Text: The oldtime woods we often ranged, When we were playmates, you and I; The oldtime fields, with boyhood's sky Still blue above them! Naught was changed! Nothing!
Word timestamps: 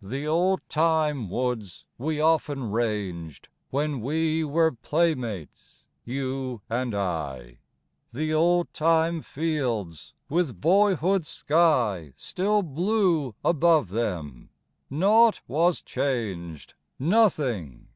The 0.00 0.26
oldtime 0.26 1.28
woods 1.28 1.84
we 1.98 2.22
often 2.22 2.70
ranged, 2.70 3.50
When 3.68 4.00
we 4.00 4.42
were 4.42 4.72
playmates, 4.72 5.84
you 6.06 6.62
and 6.70 6.94
I; 6.94 7.58
The 8.10 8.32
oldtime 8.32 9.20
fields, 9.20 10.14
with 10.30 10.58
boyhood's 10.58 11.28
sky 11.28 12.14
Still 12.16 12.62
blue 12.62 13.34
above 13.44 13.90
them! 13.90 14.48
Naught 14.88 15.42
was 15.46 15.82
changed! 15.82 16.72
Nothing! 16.98 17.88